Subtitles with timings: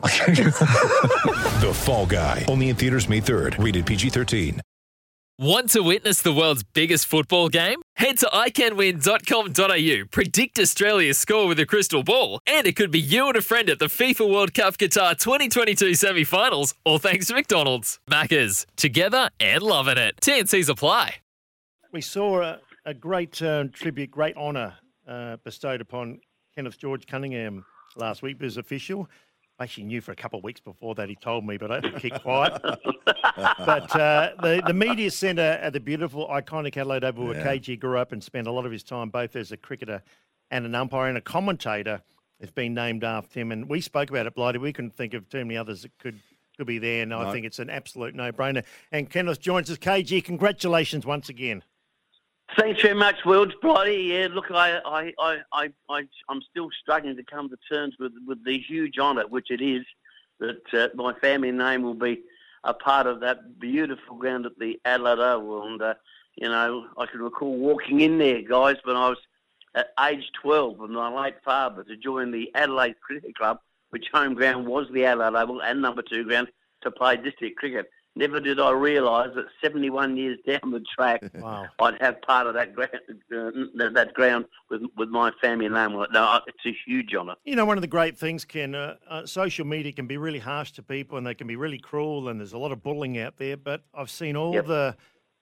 [1.60, 2.44] The Fall Guy.
[2.48, 3.62] Only in theaters May 3rd.
[3.62, 4.60] Rated PG-13.
[5.38, 7.80] Want to witness the world's biggest football game?
[7.96, 13.26] Head to iCanWin.com.au, predict Australia's score with a crystal ball, and it could be you
[13.28, 17.34] and a friend at the FIFA World Cup Qatar 2022 semi finals, all thanks to
[17.34, 17.98] McDonald's.
[18.10, 20.16] Maccas, together and loving it.
[20.20, 21.16] TNC's apply.
[21.90, 24.74] we saw a, a great uh, tribute, great honour
[25.08, 26.20] uh, bestowed upon
[26.54, 27.64] Kenneth George Cunningham
[27.96, 29.08] last week as official.
[29.60, 31.80] I actually knew for a couple of weeks before that he told me, but I
[32.00, 32.58] keep quiet.
[32.64, 37.98] but uh, the, the media centre at the beautiful, iconic Adelaide Oval where KG grew
[37.98, 40.02] up and spent a lot of his time both as a cricketer
[40.50, 42.00] and an umpire and a commentator
[42.40, 43.52] has been named after him.
[43.52, 44.56] And we spoke about it, Blighty.
[44.56, 46.18] We couldn't think of too many others that could
[46.56, 47.02] could be there.
[47.02, 48.64] And I think it's an absolute no-brainer.
[48.92, 49.76] And Kenneth joins us.
[49.76, 51.64] KG, congratulations once again.
[52.58, 53.46] Thanks very much, Will.
[53.62, 54.02] Blighty.
[54.12, 58.12] Yeah, look, I, I, I, I, I, I'm still struggling to come to terms with,
[58.26, 59.84] with the huge honour, which it is,
[60.40, 62.20] that uh, my family name will be
[62.64, 65.66] a part of that beautiful ground at the Adelaide Oval.
[65.66, 65.94] And, uh,
[66.36, 69.18] you know, I can recall walking in there, guys, when I was
[69.74, 74.34] at age 12 with my late father to join the Adelaide Cricket Club, which home
[74.34, 76.48] ground was the Adelaide Oval and number two ground
[76.82, 77.90] to play district cricket.
[78.16, 81.66] Never did I realise that 71 years down the track, Wow.
[81.78, 82.90] I'd have part of that ground,
[83.32, 86.08] uh, that ground with with my family name on.
[86.12, 87.36] No, it's a huge honour.
[87.44, 90.40] You know, one of the great things, Ken, uh, uh, social media can be really
[90.40, 93.16] harsh to people and they can be really cruel, and there's a lot of bullying
[93.18, 93.56] out there.
[93.56, 94.66] But I've seen all Yep.
[94.66, 94.96] the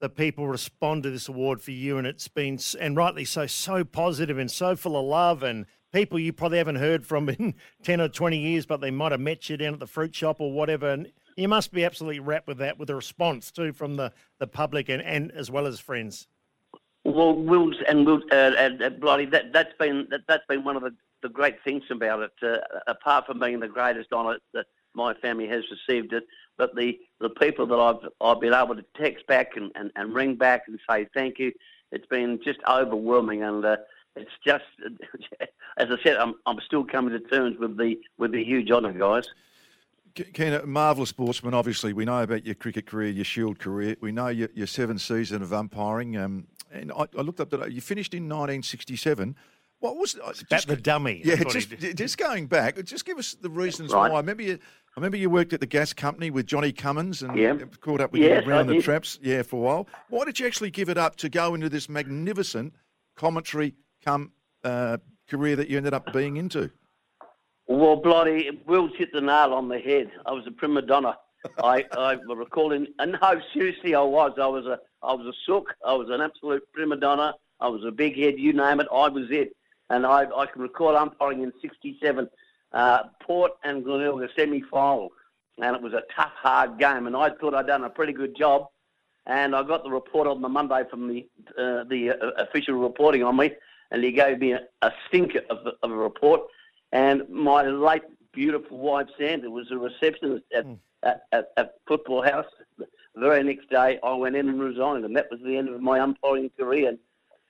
[0.00, 3.84] the people respond to this award for you, and it's been, and rightly so, so
[3.84, 8.00] positive and so full of love, and people you probably haven't heard from in 10
[8.00, 10.52] or 20 years, but they might have met you down at the fruit shop or
[10.52, 10.88] whatever.
[10.88, 14.46] And you must be absolutely wrapped with that, with the response too from the, the
[14.46, 16.28] public and, and as well as friends.
[17.04, 20.76] Well, Will's and Will, uh, and, and Blighty, that that's been that, that's been one
[20.76, 22.32] of the, the great things about it.
[22.42, 26.24] Uh, apart from being the greatest honour that my family has received it,
[26.58, 30.14] but the, the people that I've I've been able to text back and, and, and
[30.14, 31.52] ring back and say thank you,
[31.90, 33.76] it's been just overwhelming, and uh,
[34.14, 34.64] it's just
[35.78, 38.92] as I said, I'm I'm still coming to terms with the with the huge honour,
[38.92, 39.26] guys.
[40.14, 41.54] Ken, marvellous sportsman.
[41.54, 43.96] Obviously, we know about your cricket career, your Shield career.
[44.00, 46.16] We know your, your seven season of umpiring.
[46.16, 49.36] Um, and I, I looked up that you finished in 1967.
[49.80, 51.22] What was About just, the dummy.
[51.24, 54.10] Yeah, that's what he just, just going back, just give us the reasons Right.
[54.10, 54.16] why.
[54.16, 54.58] I remember you.
[54.96, 57.54] I remember you worked at the gas company with Johnny Cummins and Yeah.
[57.80, 58.84] caught up with Yes, you I around the did.
[58.84, 59.18] traps.
[59.22, 59.88] Yeah, for a while.
[60.08, 62.74] Why did you actually give it up to go into this magnificent
[63.16, 64.32] commentary come
[64.64, 66.70] uh, career that you ended up being into?
[67.70, 70.10] Well, bloody, Will's hit the nail on the head.
[70.26, 71.16] I was a prima donna.
[71.62, 74.32] I, I recall in, and no, seriously, I was.
[74.42, 75.72] I was a, I was a sook.
[75.86, 77.32] I was an absolute prima donna.
[77.60, 78.40] I was a big head.
[78.40, 79.54] You name it, I was it.
[79.88, 82.28] And I, I can recall umpiring in '67,
[82.72, 85.10] uh, Port and Glenelg semi-final,
[85.62, 87.06] and it was a tough, hard game.
[87.06, 88.66] And I thought I'd done a pretty good job.
[89.26, 91.24] And I got the report on the Monday from the
[91.56, 93.52] uh, the uh, official reporting on me,
[93.92, 96.40] and he gave me a, a stinker of, of a report.
[96.92, 98.02] And my late
[98.32, 100.66] beautiful wife Sandra was a receptionist at,
[101.02, 102.46] at, at, at Football House.
[102.78, 102.86] The
[103.16, 106.00] very next day, I went in and resigned, and that was the end of my
[106.00, 106.90] umpiring career.
[106.90, 106.98] And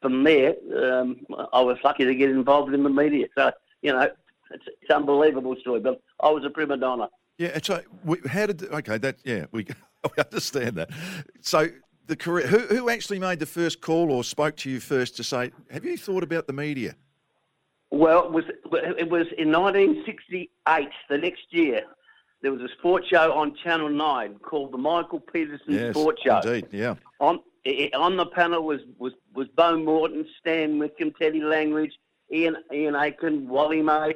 [0.00, 3.26] from there, um, I was lucky to get involved in the media.
[3.36, 3.52] So
[3.82, 4.08] you know,
[4.50, 5.80] it's, it's an unbelievable story.
[5.80, 7.08] But I was a prima donna.
[7.38, 9.66] Yeah, so we, how did okay that yeah we,
[10.04, 10.90] we understand that.
[11.40, 11.68] So
[12.06, 15.24] the career who who actually made the first call or spoke to you first to
[15.24, 16.96] say have you thought about the media?
[17.90, 18.44] Well, it was
[18.98, 20.88] it was in 1968.
[21.08, 21.82] The next year,
[22.42, 26.38] there was a sports show on Channel Nine called the Michael Peterson Yes, Sports Show.
[26.38, 26.94] indeed, yeah.
[27.18, 31.92] On i- on the panel was was was Bo Morton, Stan Wickham, Teddy Langridge,
[32.32, 34.14] Ian Ian Aiken, Wally May,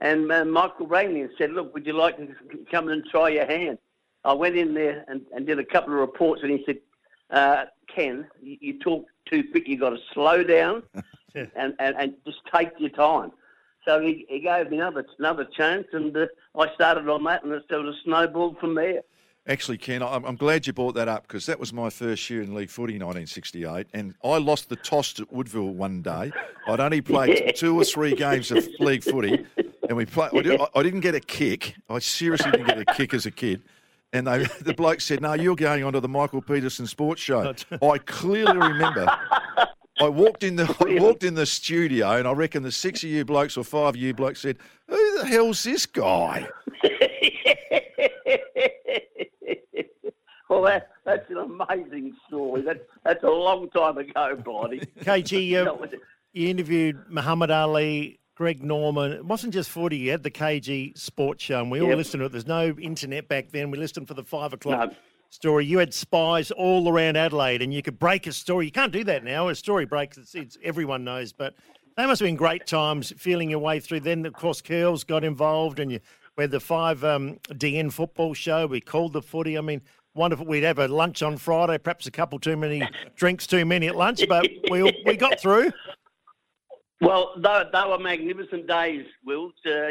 [0.00, 2.28] and uh, Michael Rainey and said, "Look, would you like to
[2.70, 3.78] come and try your hand?"
[4.24, 6.78] I went in there and, and did a couple of reports, and he said,
[7.30, 7.64] uh,
[7.94, 9.66] "Ken, you, you talk too quick.
[9.68, 10.82] You got to slow down
[11.56, 13.32] and, and, and just take your time."
[13.84, 16.26] So he, he gave me another another chance, and uh,
[16.58, 19.02] I started on that, and it sort of snowballed from there.
[19.48, 22.42] Actually, Ken, I'm, I'm glad you brought that up because that was my first year
[22.42, 26.32] in league footy, 1968, and I lost the toss at Woodville one day.
[26.66, 27.52] I'd only played Yeah.
[27.52, 29.46] two or three games of league footy,
[29.88, 30.30] and we played.
[30.34, 31.76] I, did, I didn't get a kick.
[31.88, 33.62] I seriously didn't get a kick as a kid.
[34.12, 37.54] And they, the bloke said, "No, you're going on to the Michael Peterson Sports Show."
[37.80, 39.06] I clearly remember.
[39.98, 43.10] I walked in the I walked in the studio, and I reckon the six of
[43.10, 44.58] you blokes or five of you blokes said,
[44.88, 46.46] "Who the hell's this guy?"
[50.48, 52.62] well, that, that's an amazing story.
[52.62, 54.80] That, that's a long time ago, Blighty.
[55.00, 56.00] KG, That
[56.32, 59.12] you interviewed Muhammad Ali, Greg Norman.
[59.12, 59.96] It wasn't just footy.
[59.96, 62.32] You had the KG Sports Show, and we all listened to it.
[62.32, 63.70] There's no internet back then.
[63.70, 64.96] We listened for the five o'clock No.
[65.36, 65.66] Story.
[65.66, 68.64] You had spies all around Adelaide, and you could break a story.
[68.64, 69.48] You can't do that now.
[69.48, 70.16] A story breaks.
[70.16, 71.54] It's, it's everyone knows, but
[71.96, 74.00] they must have been great times feeling your way through.
[74.00, 76.00] Then, of course, Curls got involved, and you
[76.36, 78.66] we had the five um, DN football show.
[78.66, 79.56] We called the footy.
[79.56, 79.82] I mean.
[80.14, 80.46] Wonderful.
[80.46, 82.82] We'd have a lunch on Friday, perhaps a couple too many
[83.16, 85.70] drinks too many at lunch, but we we got through.
[87.02, 89.52] Well, they, they were magnificent days, Will.
[89.66, 89.88] Uh,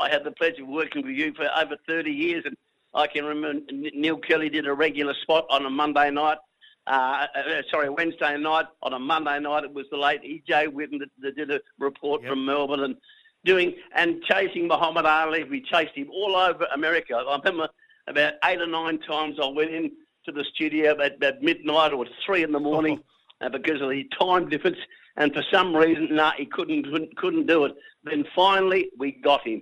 [0.00, 2.56] I had the pleasure of working with you for over 30 years, and
[2.94, 6.38] I can remember Neil Kelly did a regular spot on a Monday night.
[6.86, 8.66] Uh, uh, sorry, Wednesday night.
[8.82, 10.66] On a Monday night, it was the late E.J.
[10.68, 12.96] Whitten that, that did a report from Melbourne and
[13.44, 15.44] doing and chasing Muhammad Ali.
[15.44, 17.14] We chased him all over America.
[17.14, 17.68] I remember
[18.08, 19.92] about eight or nine times I went in
[20.24, 23.00] to the studio at, at midnight or three in the morning
[23.40, 24.78] uh, because of the time difference.
[25.16, 27.74] And for some reason, no, he couldn't, couldn't couldn't do it.
[28.04, 29.60] Then finally, we got him,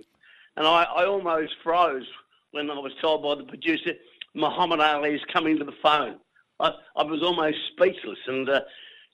[0.55, 2.07] and I, I almost froze
[2.51, 3.91] when I was told by the producer,
[4.35, 6.17] Muhammad Ali is coming to the phone.
[6.59, 8.61] I, I was almost speechless, and uh,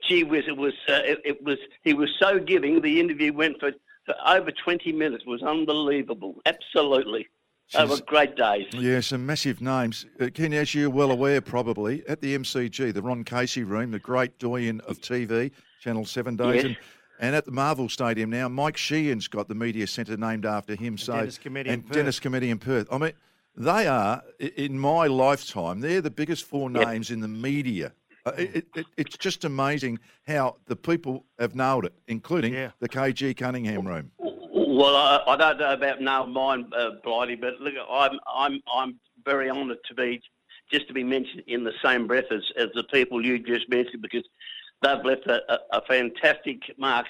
[0.08, 2.82] gee whiz, it was uh, it, it was he was so giving.
[2.82, 3.72] The interview went for,
[4.06, 5.24] for over twenty minutes.
[5.26, 7.28] It was unbelievable, absolutely.
[7.74, 8.06] Were Jeez.
[8.06, 8.68] great days.
[8.74, 10.06] Yeah, some massive names.
[10.20, 13.98] Uh, Ken, as you're well aware, probably at the MCG, the Ron Casey room, the
[13.98, 15.50] great doyen of TV,
[15.82, 16.66] Channel Seven Days, Yes.
[16.66, 16.78] and,
[17.20, 20.98] and at the Marvel Stadium now, Mike Sheehan's got the media centre named after him.
[20.98, 21.96] So Dennis Cometti in and Perth.
[21.96, 22.88] Dennis Cometti in Perth.
[22.92, 23.14] I mean,
[23.58, 25.80] they are in my lifetime.
[25.80, 26.88] They're the biggest four Yep.
[26.88, 27.94] names in the media.
[28.26, 32.72] Uh, it, it, it's just amazing how the people have nailed it, including Yeah.
[32.80, 34.12] the KG Cunningham room.
[34.18, 39.00] Well, I, I don't know about now mine, uh, Blighty, but look, I'm I'm I'm
[39.24, 40.22] very honoured to be
[40.72, 44.02] just to be mentioned in the same breath as, as the people you just mentioned
[44.02, 44.24] because
[44.86, 47.08] they've left a, a, a fantastic mark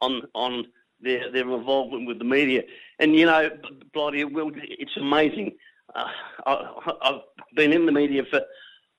[0.00, 0.66] on on
[1.00, 2.62] their their involvement with the media.
[2.98, 3.50] And you know,
[3.92, 5.52] Blighty, it's amazing.
[5.94, 6.08] Uh,
[6.46, 7.20] I, I've
[7.54, 8.40] been in the media for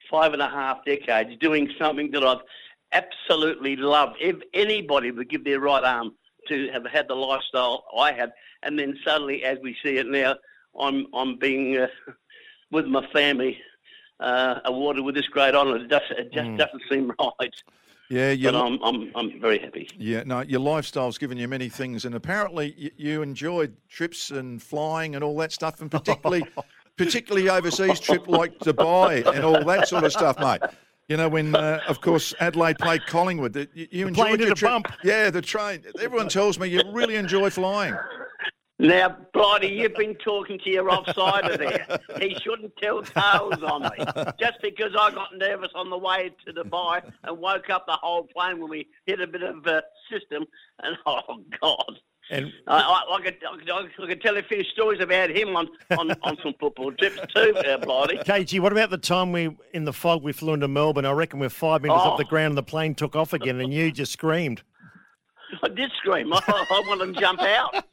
[0.10, 2.42] five and a half decades, doing something that I've
[2.94, 4.16] absolutely loved.
[4.20, 6.14] If anybody would give their right arm
[6.48, 8.32] to have had the lifestyle I had,
[8.64, 10.36] and then suddenly, as we see it now,
[10.80, 11.88] I'm I'm being uh,
[12.72, 13.60] with my family
[14.20, 15.78] uh, awarded with this great honour.
[15.78, 17.56] It just it just doesn't seem right,
[18.10, 19.90] Yeah, you but I'm I'm I'm very happy.
[19.98, 24.62] Yeah, no, your lifestyle's given you many things, and apparently you, you enjoyed trips and
[24.62, 26.46] flying and all that stuff, and particularly,
[26.98, 30.62] particularly overseas trip like Dubai and all that sort of stuff, mate.
[31.10, 34.52] You know, when uh, of course Adelaide played Collingwood, you, you plane enjoyed did your
[34.52, 34.72] a trip.
[34.72, 34.88] bump.
[35.04, 35.84] Yeah, the train.
[36.02, 37.96] Everyone tells me you really enjoy flying.
[38.80, 42.00] Now, Blighty, you've been talking to your offsider there.
[42.22, 44.06] He shouldn't tell tales on me.
[44.40, 48.24] Just because I got nervous on the way to Dubai and woke up the whole
[48.28, 49.82] plane when we hit a bit of a
[50.12, 50.46] system,
[50.84, 51.22] and oh,
[51.60, 52.00] God.
[52.30, 55.56] And I, I, I, could, I, could, I could tell a few stories about him
[55.56, 58.18] on, on, on some football trips too, uh, Blighty.
[58.18, 61.06] KG, what about the time we in the fog we flew into Melbourne?
[61.06, 62.10] I reckon we're five minutes Oh.
[62.12, 64.62] off the ground and the plane took off again, and you just screamed.
[65.64, 66.34] I did scream.
[66.34, 67.86] I, I wanted to jump out.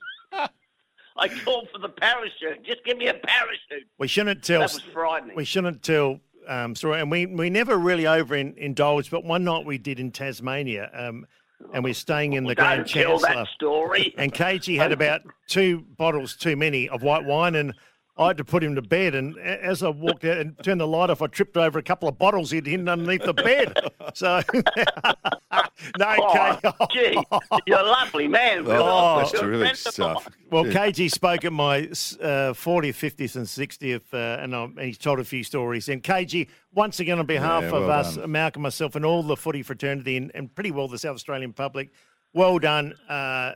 [1.17, 2.65] I called for the parachute.
[2.65, 3.87] Just give me a parachute.
[3.99, 4.61] We shouldn't tell.
[4.61, 5.37] That was frightening.
[5.37, 6.21] We shouldn't tell.
[6.47, 9.11] Um, story, and we we never really over indulged.
[9.11, 11.27] But one night we did in Tasmania, um,
[11.73, 13.35] and we're staying in the Grand Don't tell Chancellor.
[13.35, 14.15] that story.
[14.19, 17.73] And KG had about two bottles too many of white wine, and
[18.19, 19.15] I had to put him to bed.
[19.15, 22.09] And as I walked out and turned the light off, I tripped over a couple
[22.09, 23.73] of bottles he'd hidden underneath the bed.
[24.13, 24.43] So,
[25.99, 26.91] no, Oh, KG.
[26.93, 27.19] gee,
[27.67, 28.65] you're a lovely man.
[28.65, 28.83] Will.
[28.83, 30.29] Oh, That's You're terrific stuff.
[30.51, 30.87] Well, Yeah.
[30.89, 35.19] KG spoke at my uh, 40th, 50th, and 60th, uh, and, um, and he's told
[35.21, 35.89] a few stories.
[35.89, 38.31] And KG, once again, on behalf Yeah, of us, done.
[38.31, 41.91] Malcolm, myself, and all the footy fraternity, and, and pretty well the South Australian public,
[42.33, 42.95] well done.
[43.09, 43.53] Uh,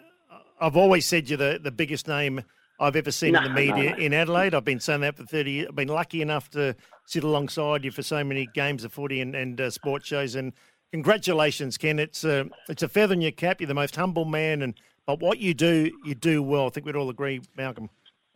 [0.61, 2.43] I've always said you're the, the biggest name
[2.81, 3.97] I've ever seen in the media no.
[3.97, 4.55] in Adelaide.
[4.55, 5.67] I've been saying that for 30 years.
[5.69, 6.75] I've been lucky enough to
[7.07, 10.35] sit alongside you for so many games of footy and, and uh, sports shows.
[10.35, 10.53] And
[10.93, 11.99] congratulations, Ken.
[11.99, 13.61] It's a, it's a feather in your cap.
[13.61, 14.75] You're the most humble man, and
[15.07, 16.67] but what you do, you do well.
[16.67, 17.91] I think we'd all agree, Malcolm.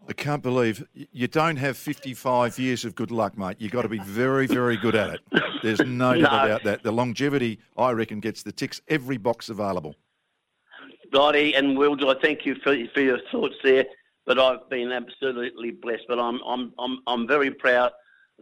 [0.09, 3.57] I can't believe you don't have 55 years of good luck, mate.
[3.61, 5.21] You've got to be very, very good at it.
[5.63, 6.83] There's no doubt about that.
[6.83, 9.95] The longevity, I reckon, gets the ticks every box available.
[11.13, 13.85] Dottie and Will, I thank you for, for your thoughts there.
[14.25, 16.05] But I've been absolutely blessed.
[16.09, 17.93] But I'm I'm I'm I'm very proud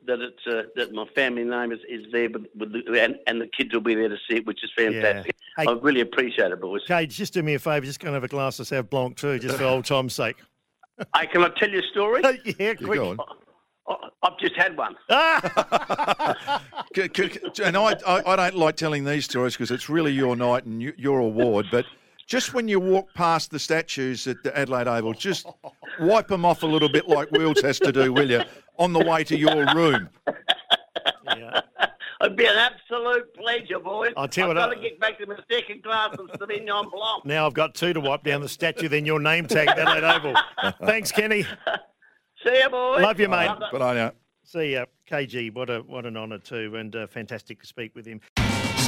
[0.06, 3.40] that it's uh, that my family name is, is there, with, with the, and, and
[3.40, 5.34] the kids will be there to see it, which is fantastic.
[5.56, 6.82] Hey- I really appreciate it, boys.
[6.86, 7.84] Cage, just do me a favour.
[7.84, 10.36] Just go and have a glass of Sauv Blanc too, just for old time's sake.
[11.16, 12.20] Hey, can I tell you a story?
[12.58, 12.98] yeah, You quick.
[13.00, 13.18] go on.
[13.88, 14.94] I- I've just had one.
[17.62, 20.82] And I, I, I don't like telling these stories because it's really your night and
[20.82, 21.66] you, your award.
[21.70, 21.86] But
[22.26, 25.46] just when you walk past the statues at the Adelaide Oval, just
[26.00, 28.42] wipe them off a little bit like Wheels has to do, will you,
[28.80, 30.08] on the way to your room?
[31.36, 31.60] Yeah.
[32.22, 34.12] It'd be an absolute pleasure, boys.
[34.16, 36.26] I'll tell you I've what, got to I- get back to my second class of
[36.38, 37.24] Sauvignon Blanc.
[37.24, 40.04] Now I've got two to wipe down the statue, then your name tag at Adelaide
[40.04, 40.34] Oval.
[40.84, 41.42] Thanks, Kenny.
[42.44, 43.02] See you, boys.
[43.02, 43.50] Love you, mate.
[43.70, 44.10] But I know.
[44.44, 44.86] See ya.
[45.08, 48.20] KG, what a what an honour too, and uh, fantastic to speak with him.